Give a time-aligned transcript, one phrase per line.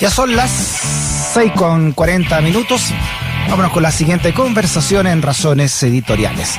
[0.00, 0.50] Ya son las
[1.34, 2.80] 6 con 40 minutos.
[3.50, 6.54] Vámonos con la siguiente conversación en Razones Editoriales.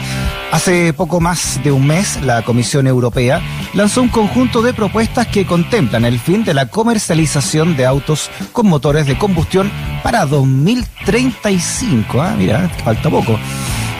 [0.51, 3.41] Hace poco más de un mes, la Comisión Europea
[3.73, 8.67] lanzó un conjunto de propuestas que contemplan el fin de la comercialización de autos con
[8.67, 9.71] motores de combustión
[10.03, 12.21] para 2035.
[12.21, 13.39] Ah, mira, falta poco.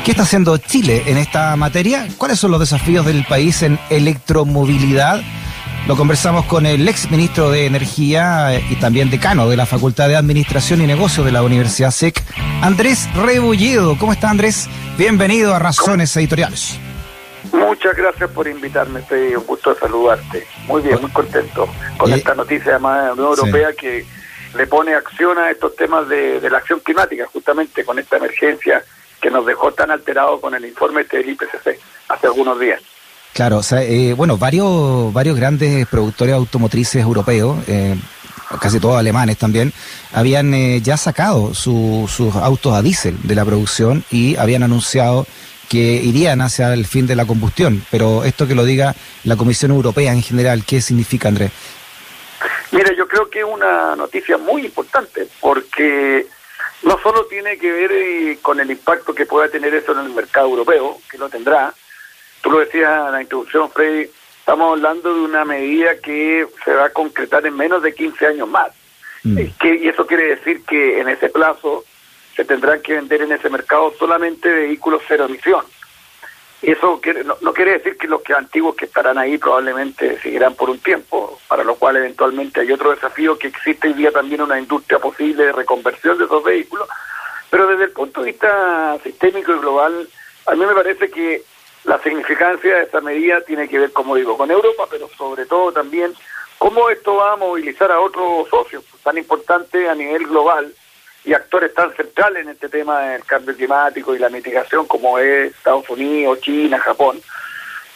[0.06, 2.08] ¿Qué está haciendo Chile en esta materia?
[2.20, 5.24] ¿Cuáles son los desafíos del país en electromovilidad?
[5.88, 10.08] Lo conversamos con el ex ministro de Energía eh, y también decano de la Facultad
[10.08, 12.24] de Administración y Negocios de la Universidad SEC,
[12.62, 13.98] Andrés Rebolledo.
[13.98, 14.70] ¿Cómo está Andrés?
[14.98, 16.80] Bienvenido a Razones Editoriales.
[17.52, 20.46] Muchas gracias por invitarme, estoy un gusto de saludarte.
[20.68, 24.06] Muy bien, muy contento con esta noticia además de la Unión Europea que
[24.56, 28.84] le pone acción a estos temas de, la acción climática, justamente con esta emergencia
[29.20, 32.82] que nos dejó tan alterados con el informe del IPCC hace algunos días.
[33.34, 37.96] Claro, o sea, eh, bueno, varios, varios grandes productores automotrices europeos, eh,
[38.60, 39.72] casi todos alemanes también,
[40.14, 45.26] habían eh, ya sacado sus autos a diésel de la producción y habían anunciado
[45.70, 47.86] que irían hacia el fin de la combustión.
[47.90, 51.52] Pero esto que lo diga la Comisión Europea en general, ¿qué significa, Andrés?
[52.72, 56.28] Mira, yo creo que es una noticia muy importante porque
[56.84, 60.48] no solo tiene que ver con el impacto que pueda tener eso en el mercado
[60.48, 61.74] europeo, que lo tendrá,
[62.42, 66.86] Tú lo decías en la introducción, Freddy, estamos hablando de una medida que se va
[66.86, 68.72] a concretar en menos de 15 años más.
[69.24, 69.38] Mm.
[69.60, 71.84] Que, y eso quiere decir que en ese plazo
[72.36, 75.64] se tendrán que vender en ese mercado solamente vehículos cero emisión.
[76.64, 77.02] Y eso
[77.42, 81.40] no, quiere decir que los que antiguos que estarán ahí probablemente seguirán por un tiempo,
[81.48, 85.46] para lo cual eventualmente hay otro desafío que existe hoy día también una industria posible
[85.46, 86.88] de reconversión de esos vehículos.
[87.50, 90.08] Pero desde el punto de vista sistémico y global,
[90.46, 91.44] a mí me parece que
[91.84, 95.72] la significancia de esta medida tiene que ver, como digo, con Europa, pero sobre todo
[95.72, 96.14] también
[96.58, 100.72] cómo esto va a movilizar a otros socios tan importantes a nivel global
[101.24, 105.52] y actores tan centrales en este tema del cambio climático y la mitigación como es
[105.56, 107.20] Estados Unidos, China, Japón.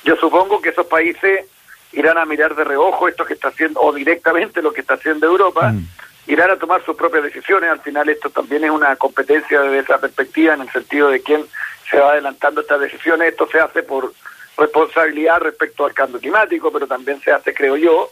[0.04, 1.46] Yo supongo que esos países
[1.94, 5.28] irán a mirar de reojo esto que está haciendo, o directamente lo que está haciendo
[5.28, 5.88] Europa, mm.
[6.28, 7.70] Irán a tomar sus propias decisiones.
[7.70, 11.46] Al final esto también es una competencia desde esa perspectiva en el sentido de quién
[11.90, 13.30] se va adelantando estas decisiones.
[13.30, 14.12] Esto se hace por
[14.58, 18.10] responsabilidad respecto al cambio climático, pero también se hace, creo yo,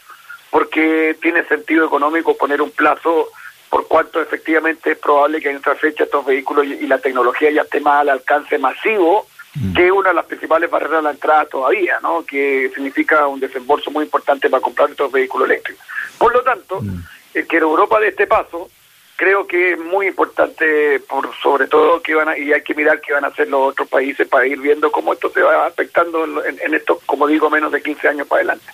[0.49, 3.29] porque tiene sentido económico poner un plazo
[3.73, 7.63] por cuanto efectivamente es probable que en esta fecha estos vehículos y la tecnología ya
[7.63, 9.25] esté más al alcance masivo,
[9.55, 9.73] mm.
[9.73, 12.23] que es una de las principales barreras a la entrada todavía, ¿no?
[12.23, 15.83] que significa un desembolso muy importante para comprar estos vehículos eléctricos.
[16.19, 17.03] Por lo tanto, mm.
[17.33, 18.69] Que Europa de este paso
[19.15, 22.99] creo que es muy importante, por sobre todo que van a, y hay que mirar
[23.01, 26.25] qué van a hacer los otros países para ir viendo cómo esto se va afectando
[26.45, 28.65] en, en esto, como digo, menos de 15 años para adelante.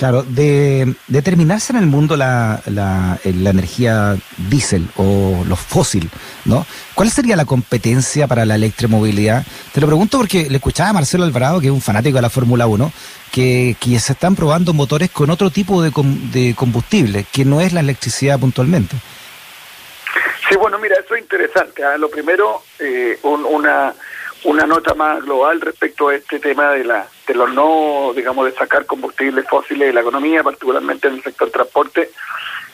[0.00, 4.16] Claro, de determinarse en el mundo la, la, la energía
[4.48, 6.08] diésel o los fósil,
[6.46, 6.64] ¿no?
[6.94, 9.44] ¿Cuál sería la competencia para la electromovilidad?
[9.74, 12.30] Te lo pregunto porque le escuchaba a Marcelo Alvarado, que es un fanático de la
[12.30, 12.90] Fórmula 1,
[13.30, 15.92] que, que se están probando motores con otro tipo de,
[16.32, 18.96] de combustible, que no es la electricidad puntualmente.
[20.48, 21.84] Sí, bueno, mira, eso es interesante.
[21.84, 21.98] ¿ah?
[21.98, 23.94] Lo primero, eh, una,
[24.44, 28.52] una nota más global respecto a este tema de la de los no, digamos, de
[28.52, 32.10] sacar combustibles fósiles de la economía, particularmente en el sector transporte,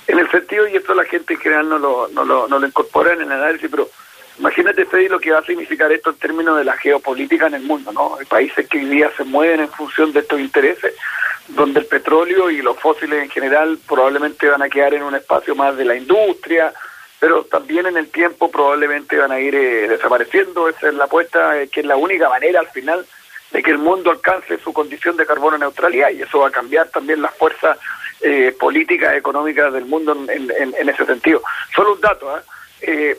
[0.06, 2.66] en el sentido, y esto la gente en general no lo, no lo, no lo
[2.66, 3.88] incorpora en el análisis, pero
[4.38, 7.62] imagínate, Freddy, lo que va a significar esto en términos de la geopolítica en el
[7.62, 8.16] mundo, ¿no?
[8.19, 10.94] Hay países que hoy día se mueven en función de estos intereses,
[11.48, 15.54] donde el petróleo y los fósiles en general probablemente van a quedar en un espacio
[15.54, 16.72] más de la industria,
[17.19, 20.69] pero también en el tiempo probablemente van a ir eh, desapareciendo.
[20.69, 23.06] Esa es la apuesta, que es la única manera al final
[23.53, 26.88] de que el mundo alcance su condición de carbono neutralidad y eso va a cambiar
[26.88, 27.78] también las fuerzas
[28.21, 31.43] eh, políticas, económicas del mundo en, ese sentido.
[31.75, 32.28] Solo un dato,
[32.82, 33.16] ¿eh?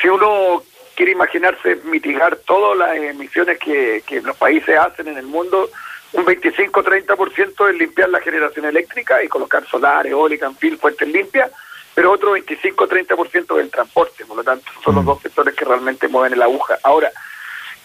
[0.00, 0.62] si uno
[0.96, 5.70] quiere imaginarse mitigar todas las emisiones que, que los países hacen en el mundo,
[6.12, 11.50] un 25-30% es limpiar la generación eléctrica y colocar solar, eólica, en fin, fuentes limpias,
[11.98, 15.06] pero otro 25-30% del transporte, por lo tanto son los mm.
[15.08, 16.78] dos sectores que realmente mueven la aguja.
[16.84, 17.10] Ahora,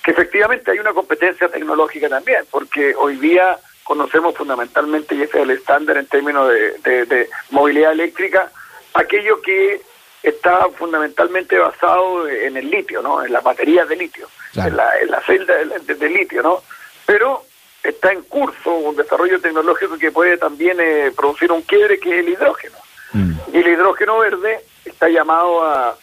[0.04, 5.44] que efectivamente hay una competencia tecnológica también, porque hoy día conocemos fundamentalmente, y ese es
[5.46, 8.52] el estándar en términos de, movilidad eléctrica,
[8.94, 9.82] aquello que
[10.22, 13.26] está fundamentalmente basado en el litio, ¿no?
[13.26, 16.62] En las baterías de litio, en, la, en la celda de, litio, ¿no?
[17.08, 17.46] Pero
[17.82, 22.20] está en curso un desarrollo tecnológico que puede también eh, producir un quiebre que es
[22.28, 22.83] el hidrógeno.
[23.14, 23.32] Mm.
[23.54, 25.96] Y el hidrógeno verde está llamado a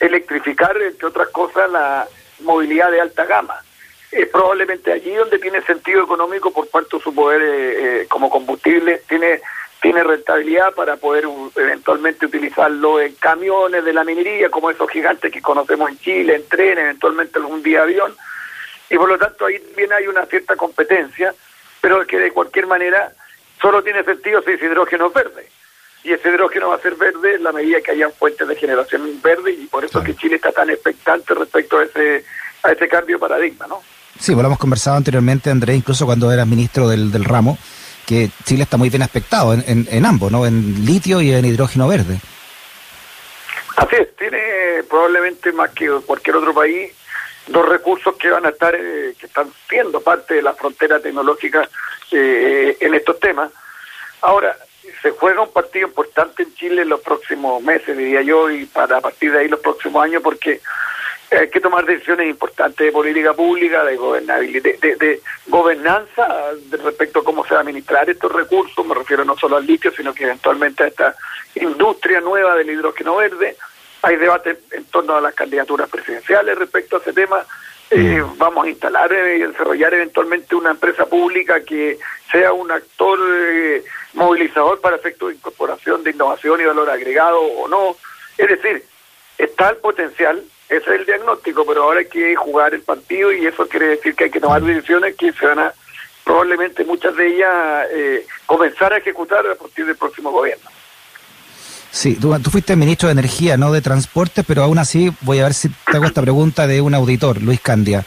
[0.00, 2.08] electrificar, entre otras cosas, la
[2.40, 3.62] movilidad de alta gama.
[4.10, 9.02] Es probablemente allí donde tiene sentido económico por cuanto su poder eh, eh, como combustible
[9.08, 9.40] tiene
[9.80, 11.26] tiene rentabilidad para poder
[11.56, 16.46] eventualmente utilizarlo en camiones de la minería, como esos gigantes que conocemos en Chile, en
[16.48, 18.14] trenes, eventualmente algún día avión,
[18.90, 21.34] y por lo tanto ahí también hay una cierta competencia,
[21.80, 23.12] pero que de cualquier manera
[23.60, 25.48] solo tiene sentido si ese hidrógeno es verde.
[26.02, 29.20] Y ese hidrógeno va a ser verde en la medida que haya fuentes de generación
[29.22, 32.24] verde, y por eso es que Chile está tan expectante respecto a ese,
[32.62, 33.82] a ese cambio de paradigma, ¿no?
[34.18, 37.58] Sí, pues lo hemos conversado anteriormente, Andrés, incluso cuando eras ministro del, del ramo,
[38.06, 40.46] que Chile está muy bien aspectado en, en, ambos, ¿no?
[40.46, 42.18] En litio y en hidrógeno verde.
[43.76, 46.92] Así es, tiene probablemente más que cualquier otro país
[47.46, 51.68] dos recursos que van a estar, eh, que están siendo parte de la frontera tecnológica
[52.10, 53.50] eh, en estos temas.
[54.22, 54.56] Ahora,
[55.02, 58.98] se juega un partido importante en Chile en los próximos meses, diría yo, y para
[58.98, 60.60] a partir de ahí los próximos años, porque
[61.30, 66.26] hay que tomar decisiones importantes de política pública, de gobernabilidad, de, gobernanza
[66.70, 69.92] respecto a cómo se va a administrar estos recursos, me refiero no solo al litio,
[69.92, 71.14] sino que eventualmente a esta
[71.54, 73.56] industria nueva del hidrógeno verde.
[74.02, 77.44] Hay debate en torno a las candidaturas presidenciales respecto a ese tema.
[77.90, 81.98] Eh, vamos a instalar y desarrollar eventualmente una empresa pública que
[82.30, 83.84] sea un actor eh,
[84.14, 87.96] movilizador para efectos de incorporación de innovación y valor agregado o no.
[88.36, 88.84] Es decir,
[89.38, 93.46] está el potencial, ese es el diagnóstico, pero ahora hay que jugar el partido y
[93.46, 95.74] eso quiere decir que hay que tomar decisiones que se van a,
[96.24, 100.68] probablemente muchas de ellas, eh, comenzar a ejecutar a partir del próximo gobierno.
[101.92, 105.54] Sí, tú, fuiste ministro de Energía, no de Transporte, pero aún así voy a ver
[105.54, 108.04] si te hago esta pregunta de un auditor, Luis Candia.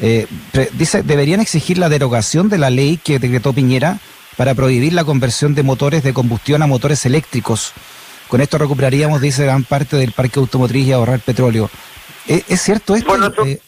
[0.00, 0.26] Eh,
[0.72, 3.98] dice, ¿deberían exigir la derogación de la ley que decretó Piñera
[4.38, 7.72] para prohibir la conversión de motores de combustión a motores eléctricos?
[8.28, 11.68] Con esto recuperaríamos, dice, gran parte del parque automotriz y ahorrar petróleo.
[12.28, 13.08] ¿Es, cierto esto?
[13.08, 13.58] Bueno, eh,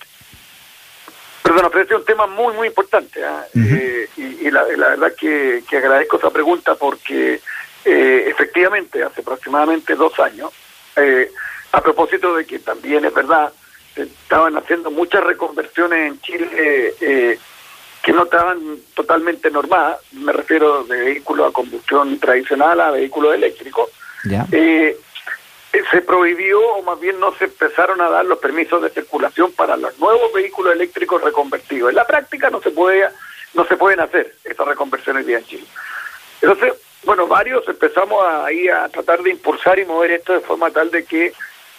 [1.42, 3.24] Perdona, pero este es un tema muy, muy importante.
[3.24, 3.44] ¿ah?
[3.52, 7.40] Eh, y, la, verdad que, agradezco esa pregunta porque
[7.84, 10.52] eh, efectivamente hace aproximadamente dos años,
[11.72, 13.52] a propósito de que también es verdad,
[13.96, 17.38] se estaban haciendo muchas reconversiones en Chile
[18.02, 23.90] que no estaban totalmente normadas, me refiero de vehículos a combustión tradicional a vehículos eléctricos.
[24.24, 24.46] Ya
[25.90, 29.76] se prohibió, o más bien no se empezaron a dar los permisos de circulación para
[29.76, 31.90] los nuevos vehículos eléctricos reconvertidos.
[31.90, 33.08] En la práctica no se puede,
[33.54, 35.66] no se pueden hacer esas reconversiones día en Chile.
[36.40, 36.74] Entonces,
[37.04, 41.04] bueno, varios empezamos ahí a tratar de impulsar y mover esto de forma tal de
[41.04, 41.32] que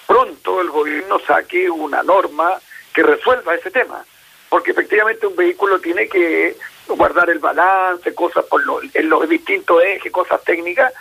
[0.07, 2.59] pronto el gobierno saque una norma
[2.94, 4.03] que resuelva ese tema.
[4.51, 6.57] Porque efectivamente un vehículo tiene que
[6.89, 8.62] guardar el balance, cosas por
[8.94, 10.92] en los distintos ejes, cosas técnicas,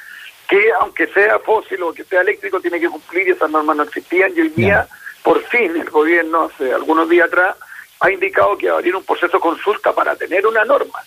[0.49, 3.83] que aunque sea fósil o que sea eléctrico, tiene que cumplir y esas normas no
[3.83, 4.31] existían.
[4.37, 4.87] Y hoy día,
[5.25, 7.57] por fin, el gobierno, hace algunos días atrás,
[7.99, 11.01] ha indicado que va a abrir un proceso de consulta para tener una norma.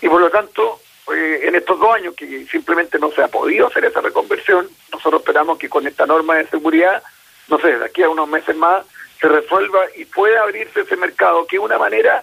[0.00, 0.80] Y por lo tanto,
[1.14, 5.20] eh, en estos dos años que simplemente no se ha podido hacer esa reconversión, nosotros
[5.20, 7.00] esperamos que con esta norma de seguridad,
[7.48, 8.84] no sé, de aquí a unos meses más,
[9.20, 12.22] se resuelva y pueda abrirse ese mercado, que es una manera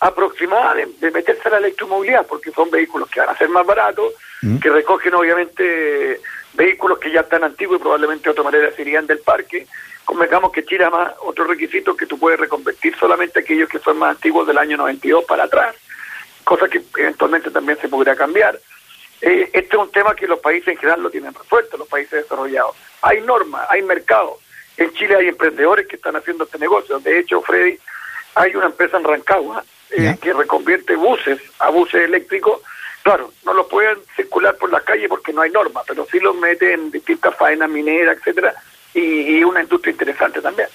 [0.00, 4.12] aproximada de, meterse a la electromovilidad, porque son vehículos que van a ser más baratos,
[4.42, 4.58] mm.
[4.58, 6.20] que recogen obviamente
[6.52, 9.66] vehículos que ya están antiguos y probablemente de otra manera se irían del parque.
[10.04, 14.16] Convengamos que Chile más otro requisito que tú puedes reconvertir solamente aquellos que son más
[14.16, 15.74] antiguos del año 92 para atrás,
[16.44, 18.58] cosa que eventualmente también se podría cambiar.
[19.22, 22.22] Eh, este es un tema que los países en general lo tienen resuelto, los países
[22.22, 22.76] desarrollados.
[23.00, 24.43] Hay normas, hay mercados.
[24.76, 26.98] En Chile hay emprendedores que están haciendo este negocio.
[26.98, 27.78] De hecho, Freddy,
[28.34, 32.60] hay una empresa en Rancagua eh, que reconvierte buses a buses eléctricos.
[33.02, 36.34] Claro, no los pueden circular por la calle porque no hay norma, pero sí los
[36.36, 38.54] meten en distintas faenas mineras, etcétera,
[38.94, 40.68] y, una industria interesante también.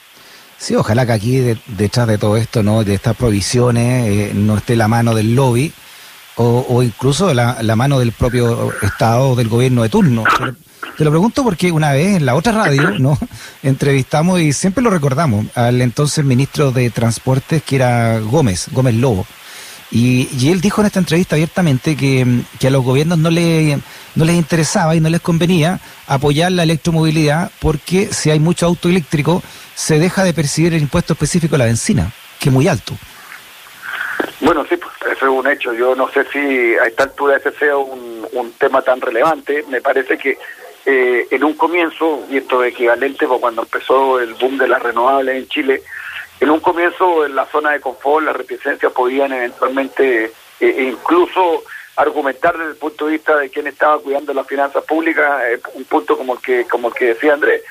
[0.58, 4.76] Sí, ojalá que aquí detrás de todo esto, no, de estas provisiones, eh, no esté
[4.76, 5.74] la mano del lobby
[6.36, 10.24] o, o incluso la, la, mano del propio Estado o del gobierno de turno.
[11.00, 13.18] Te lo pregunto porque una vez en la otra radio, ¿no?
[13.64, 19.26] Entrevistamos y siempre lo recordamos al entonces ministro de Transportes que era Gómez, Gómez Lobo.
[19.92, 22.26] Y, él dijo en esta entrevista abiertamente que,
[22.62, 23.80] a los gobiernos no, le,
[24.16, 28.90] no les interesaba y no les convenía apoyar la electromovilidad porque si hay mucho auto
[28.90, 29.42] eléctrico
[29.76, 32.94] se deja de percibir el impuesto específico a la benzina, que es muy alto.
[34.42, 35.74] Bueno, sí, pues, eso es un hecho.
[35.74, 39.64] Yo no sé si a esta altura ese sea un, un tema tan relevante.
[39.70, 40.38] Me parece que
[40.86, 45.36] eh, en un comienzo, y esto es equivalente cuando empezó el boom de las renovables
[45.36, 45.84] en Chile,
[46.40, 51.64] en un comienzo en la zona de confort las reticencias podían eventualmente eh, e incluso
[51.98, 55.84] argumentar desde el punto de vista de quien estaba cuidando las finanzas públicas, eh, un
[55.84, 57.62] punto como el que como el que decía Andrés.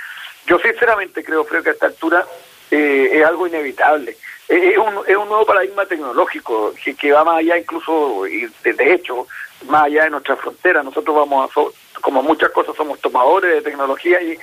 [0.47, 2.27] Yo sinceramente creo, creo que a esta altura
[2.71, 4.17] es algo inevitable.
[4.47, 8.93] es un, es un nuevo paradigma tecnológico que, que va más allá incluso, y de
[8.93, 9.27] hecho,
[9.67, 10.83] más allá de nuestra frontera.
[10.83, 11.61] Nosotros vamos a,
[12.01, 14.39] como muchas cosas, somos tomadores de tecnología y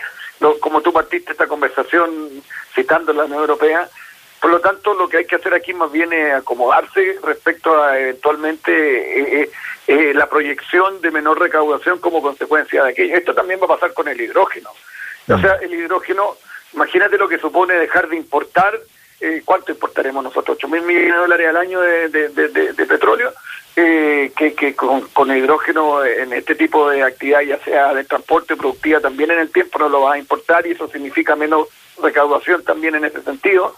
[0.59, 2.43] como tú partiste esta conversación
[2.74, 3.89] citando la Unión Europea,
[4.45, 8.00] por lo tanto, lo que hay que hacer aquí más bien es acomodarse respecto a
[8.00, 9.51] eventualmente eh, eh,
[9.88, 13.15] eh, la proyección de menor recaudación como consecuencia de aquello.
[13.15, 14.69] Esto también va a pasar con el hidrógeno.
[15.27, 16.38] O sea, el hidrógeno,
[16.74, 18.79] imagínate lo que supone dejar de importar,
[19.45, 20.59] ¿cuánto importaremos nosotros?
[20.59, 23.33] ¿8 mil millones de dólares al año de, de petróleo?
[23.75, 28.55] Eh, que, que con, con, hidrógeno en este tipo de actividad, ya sea de transporte
[28.55, 31.67] productiva, también en el tiempo no lo va a importar y eso significa menos
[32.01, 33.75] recaudación también en ese sentido.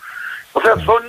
[0.54, 1.04] O sea, son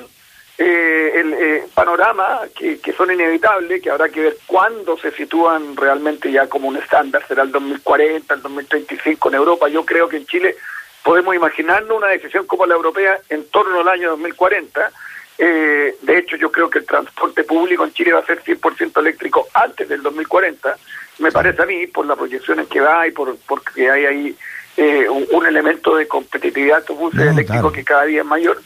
[0.57, 5.77] eh, el eh, panorama que, que son inevitables, que habrá que ver cuándo se sitúan
[5.77, 9.69] realmente ya como un estándar, será el 2040, el 2035 en Europa.
[9.69, 10.57] Yo creo que en Chile
[11.05, 14.91] podemos imaginarnos una decisión como la europea en torno al año 2040
[15.39, 18.99] eh, de hecho, yo creo que el transporte público en Chile va a ser 100%
[18.99, 20.77] eléctrico antes del 2040,
[21.19, 24.37] me parece a mí, por las proyecciones que va y por porque hay ahí
[24.77, 28.61] eh, un, elemento de competitividad de autobuses eléctricos que cada día es mayor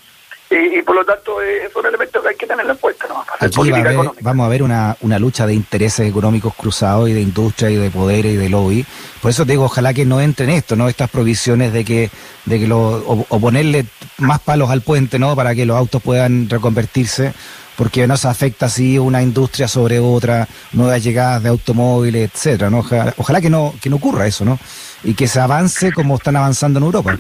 [0.53, 3.07] y, por lo tanto eh, es un elemento que hay que tener en cuenta.
[3.09, 3.25] ¿no?
[3.41, 3.73] Aquí
[4.21, 7.91] vamos a ver una, una lucha de intereses económicos cruzados y de industria y de
[7.91, 8.85] poder y de lobby.
[9.21, 10.89] Por eso te digo, ojalá que no entren esto, ¿no?
[10.89, 12.11] Estas provisiones de que,
[12.45, 13.87] de que lo, o, ponerle
[14.19, 15.35] más palos al puente, ¿no?
[15.35, 17.33] Para que los autos puedan reconvertirse
[17.77, 22.81] porque no se afecta así una industria sobre otra, nuevas llegadas de automóviles, etcétera, ¿no?
[22.81, 24.59] Ojalá, ojalá, que no que no ocurra eso, ¿no?
[25.03, 27.19] Y que se avance como están avanzando en Europa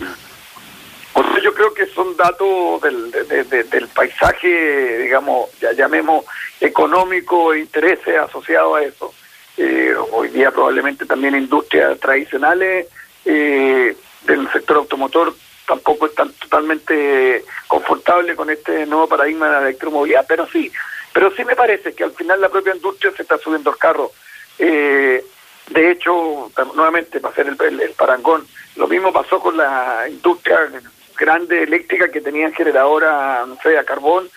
[1.94, 6.24] son datos del, del paisaje, digamos, ya llamemos
[6.60, 9.14] económico, intereses asociados a eso.
[9.56, 12.86] Eh, hoy día probablemente también industrias tradicionales
[13.24, 13.94] eh,
[14.24, 15.34] del sector automotor
[15.66, 20.72] tampoco están totalmente confortables con este nuevo paradigma de la electromovilidad, pero sí,
[21.12, 24.10] pero sí me parece que al final la propia industria se está subiendo el carro.
[24.58, 25.24] Eh,
[25.70, 28.46] de hecho, nuevamente, para hacer el, el, parangón,
[28.76, 30.70] lo mismo pasó con la industria
[31.16, 34.28] grande eléctrica que tenían generadora, no sé, a carbón,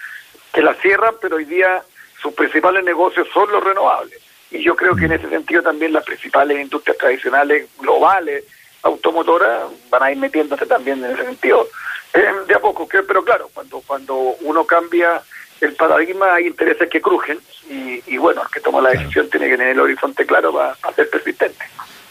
[0.54, 1.84] que la cierran, pero hoy día
[2.22, 4.20] sus principales negocios son los renovables.
[4.52, 8.46] Y yo creo que en ese sentido también las principales industrias tradicionales globales
[8.84, 11.68] automotoras van a ir metiéndose también en ese sentido
[12.14, 12.88] eh, de a poco.
[12.88, 15.22] Que, pero claro, cuando, cuando uno cambia
[15.62, 17.40] el paradigma hay intereses que crujen
[17.70, 20.76] y, y bueno, el que toma la decisión tiene que tener el horizonte claro para,
[20.76, 21.66] para ser persistente.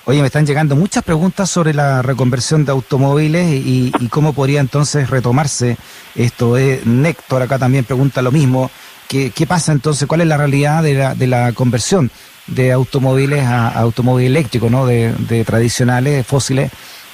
[0.06, 5.08] Oye, me están llegando muchas preguntas sobre la reconversión de automóviles y, cómo podría entonces
[5.08, 5.78] retomarse
[6.14, 6.58] esto.
[6.58, 8.70] Eh, Néctor acá también pregunta lo mismo.
[9.08, 10.06] ¿Qué, ¿Qué, pasa entonces?
[10.06, 12.10] ¿Cuál es la realidad de la, de la conversión
[12.46, 14.84] de automóviles a, automóviles eléctricos, ¿no?
[14.84, 16.70] De, de, tradicionales, fósiles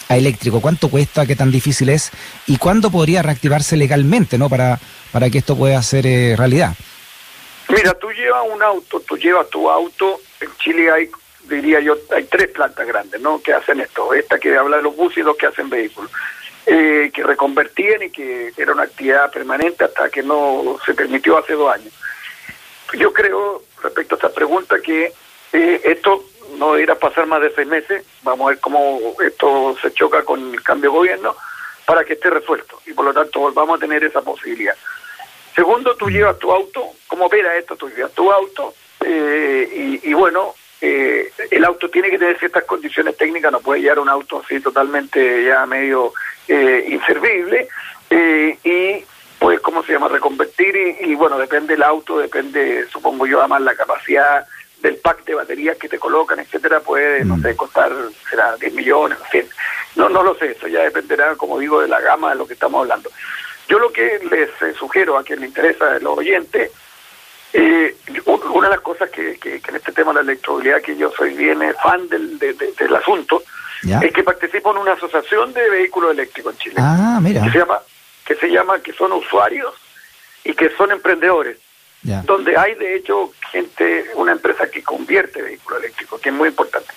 [0.09, 0.61] a eléctrico?
[0.61, 1.27] ¿Cuánto cuesta?
[1.27, 2.11] ¿Qué tan difícil es?
[2.49, 4.49] ¿Y cuándo podría reactivarse legalmente, ¿no?
[4.49, 4.81] Para,
[5.13, 6.75] para que esto pueda ser eh, realidad.
[7.69, 10.19] Mira, tú llevas un auto, tú llevas tu auto.
[10.41, 11.09] En Chile hay
[11.57, 13.41] diría yo, hay tres plantas grandes, ¿no?
[13.43, 14.15] Que hacen esto.
[14.15, 16.11] Esta que habla de los buses y dos que hacen vehículos.
[16.67, 21.55] Eh, que reconvertían y que era una actividad permanente hasta que no se permitió hace
[21.55, 21.93] dos años.
[22.93, 25.13] Yo creo, respecto a esta pregunta, que
[25.53, 26.25] eh, esto
[26.59, 28.05] no debería pasar más de seis meses.
[28.23, 31.37] Vamos a ver cómo esto se choca con el cambio de gobierno
[31.87, 34.77] para que esté resuelto y por lo tanto volvamos a tener esa posibilidad.
[35.55, 37.75] Segundo, tú llevas tu auto, ¿cómo opera esto?
[37.75, 42.65] Tú llevas tu auto eh, y, y, bueno, eh, el auto tiene que tener ciertas
[42.65, 46.13] condiciones técnicas, no puede llevar un auto así totalmente ya medio
[46.49, 47.69] eh, inservible,
[48.09, 49.05] eh, y
[49.39, 53.75] pues, ¿cómo se llama?, reconvertir, y, bueno, depende del auto, depende, supongo yo, además la
[53.75, 54.47] capacidad
[54.83, 57.43] del pack de baterías que te colocan, etcétera, puede, no mm.
[57.43, 57.93] sé, costar,
[58.29, 59.49] será 10 millones, en
[59.97, 62.55] no, no lo sé, eso ya dependerá, como digo, de la gama de lo que
[62.55, 63.11] estamos hablando.
[63.69, 66.75] Yo lo que les sugiero a quien le interesa, a los oyentes, eh,
[68.61, 71.63] una de las cosas que, en este tema de la electromovilidad, que yo soy bien
[71.63, 73.43] eh, fan del, del asunto,
[73.83, 76.75] es que participo en una asociación de vehículos eléctricos en Chile.
[76.79, 77.43] Ah, mira.
[77.43, 77.79] Que se llama,
[78.27, 79.75] que se llama, que son usuarios
[80.45, 81.57] y que son emprendedores.
[82.25, 86.89] Donde hay, de hecho, gente, una empresa que convierte vehículos eléctricos, que es muy importante.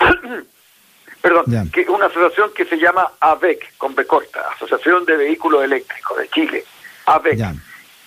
[1.20, 6.16] Perdón, que una asociación que se llama AVEC, con B corta, Asociación de Vehículos Eléctricos
[6.16, 6.64] de Chile.
[7.04, 7.40] AVEC.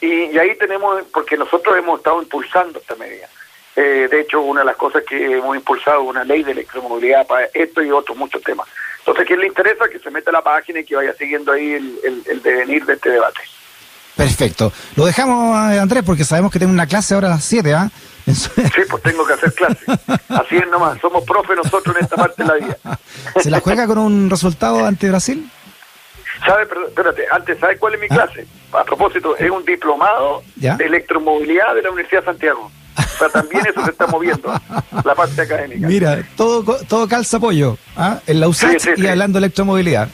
[0.04, 3.30] Y, ahí tenemos, porque nosotros hemos estado impulsando esta medida.
[3.74, 7.26] Eh, de hecho, una de las cosas que hemos impulsado es una ley de electromovilidad
[7.26, 8.68] para esto y otros muchos temas.
[9.00, 12.00] Entonces, quien le interesa, que se meta a la página y que vaya siguiendo ahí
[12.04, 13.40] el, devenir de este debate.
[14.18, 14.74] Perfecto.
[14.98, 17.90] Lo dejamos, eh, Andrés, porque sabemos que tengo una clase ahora a las 7, ¿ah?
[18.26, 19.86] Sí, pues tengo que hacer clase.
[20.28, 22.78] Así es nomás, somos profe nosotros en esta parte de la vida.
[23.42, 25.50] ¿Se la juega con un resultado ante Brasil?
[26.46, 26.68] ¿Sabe?
[26.88, 28.28] Espérate, antes, ¿sabes cuál es mi ¿Ah?
[28.74, 32.72] A propósito, es un diplomado de electromovilidad de la Universidad de Santiago.
[32.98, 34.52] O sea, también eso se está moviendo,
[35.06, 35.88] la parte académica.
[35.88, 38.20] Mira, todo, todo calza apoyo, ¿ah?
[38.28, 40.10] en la USACH y hablando de electromovilidad.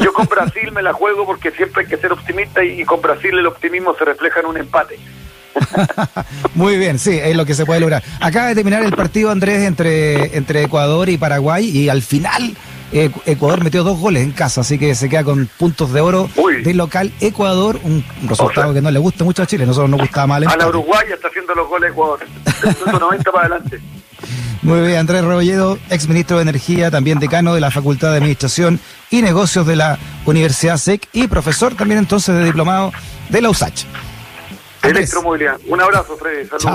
[0.00, 3.36] Yo con Brasil me la juego porque siempre hay que ser optimista y, con Brasil
[3.36, 4.98] el optimismo se refleja en un empate.
[6.54, 8.02] Muy bien, sí, es lo que se puede lograr.
[8.20, 12.56] Acaba de terminar el partido, Andrés, entre, entre Ecuador y Paraguay y al final
[13.04, 16.28] Ecuador metió dos goles en casa, así que se queda con puntos de oro
[16.62, 20.26] de local Ecuador, un resultado que no le gusta mucho a Chile, nosotros nos gustaba
[20.26, 20.46] mal.
[20.48, 22.20] A la Uruguay está haciendo los goles Ecuador,
[23.00, 23.80] 90 para adelante.
[24.62, 28.80] Muy bien, Andrés Rebolledo, ex ministro de Energía, también decano de la Facultad de Administración
[29.10, 32.92] y Negocios de la Universidad SEC y profesor también entonces de diplomado
[33.28, 33.84] de la USACH.
[34.82, 35.58] Electromovilidad.
[35.68, 36.46] Un abrazo, Freddy.
[36.46, 36.62] Saludos.